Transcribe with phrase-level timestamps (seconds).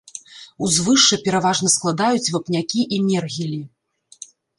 [0.67, 3.61] Узвышша пераважна складаюць вапнякі і мергелі.